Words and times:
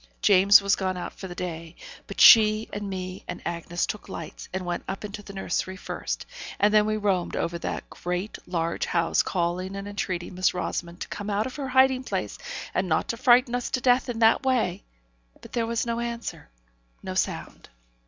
James 0.23 0.63
was 0.63 0.75
gone 0.75 0.97
out 0.97 1.13
for 1.13 1.27
the 1.27 1.35
day, 1.35 1.75
but 2.07 2.19
she, 2.19 2.67
and 2.73 2.89
me, 2.89 3.23
and 3.27 3.43
Bessy 3.43 3.85
took 3.87 4.09
lights, 4.09 4.49
and 4.51 4.65
went 4.65 4.83
up 4.87 5.05
into 5.05 5.21
the 5.21 5.31
nursery 5.31 5.75
first; 5.77 6.25
and 6.59 6.73
then 6.73 6.87
we 6.87 6.97
roamed 6.97 7.35
over 7.35 7.59
the 7.59 7.83
great, 7.91 8.39
large 8.47 8.87
house, 8.87 9.21
calling 9.21 9.75
and 9.75 9.87
entreating 9.87 10.33
Miss 10.33 10.55
Rosamond 10.55 11.01
to 11.01 11.07
come 11.09 11.29
out 11.29 11.45
of 11.45 11.57
her 11.57 11.67
hiding 11.67 12.03
place, 12.03 12.39
and 12.73 12.89
not 12.89 13.11
frighten 13.15 13.53
us 13.53 13.69
to 13.69 13.79
death 13.79 14.09
in 14.09 14.17
that 14.17 14.41
way. 14.41 14.81
But 15.39 15.53
there 15.53 15.67
was 15.67 15.85
no 15.85 15.99
answer; 15.99 16.49
no 17.03 17.13
sound. 17.13 17.69